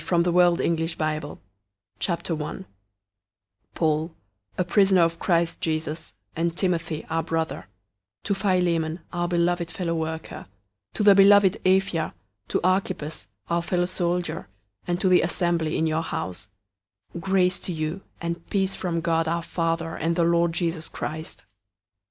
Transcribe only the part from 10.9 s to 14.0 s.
001:002 to the beloved Apphia, to Archippus, our fellow